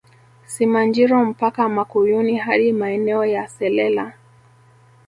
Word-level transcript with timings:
Simanjiro 0.45 1.25
mpaka 1.25 1.69
Makuyuni 1.69 2.37
hadi 2.37 2.71
maeneo 2.73 3.25
ya 3.25 3.47
Selela 3.47 4.13